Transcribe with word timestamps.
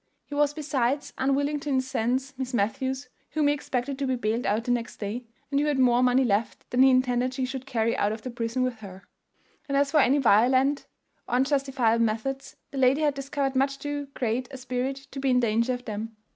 He 0.25 0.33
was 0.33 0.51
besides 0.51 1.13
unwilling 1.19 1.59
to 1.59 1.69
incense 1.69 2.33
Miss 2.35 2.55
Matthews, 2.55 3.07
whom 3.33 3.47
he 3.47 3.53
expected 3.53 3.99
to 3.99 4.07
be 4.07 4.15
bailed 4.15 4.47
out 4.47 4.63
the 4.63 4.71
next 4.71 4.97
day, 4.97 5.25
and 5.51 5.59
who 5.59 5.67
had 5.67 5.77
more 5.77 6.01
money 6.01 6.23
left 6.23 6.67
than 6.71 6.81
he 6.81 6.89
intended 6.89 7.35
she 7.35 7.45
should 7.45 7.67
carry 7.67 7.95
out 7.95 8.11
of 8.11 8.23
the 8.23 8.31
prison 8.31 8.63
with 8.63 8.79
her; 8.79 9.03
and 9.69 9.77
as 9.77 9.91
for 9.91 9.99
any 9.99 10.17
violent 10.17 10.87
or 11.27 11.35
unjustifiable 11.35 12.03
methods, 12.03 12.55
the 12.71 12.79
lady 12.79 13.01
had 13.01 13.13
discovered 13.13 13.55
much 13.55 13.77
too 13.77 14.07
great 14.15 14.47
a 14.49 14.57
spirit 14.57 14.95
to 15.11 15.19
be 15.19 15.29
in 15.29 15.39
danger 15.39 15.71
of 15.71 15.85
them. 15.85 16.15